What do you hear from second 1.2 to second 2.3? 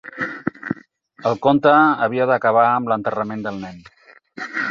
El conte havia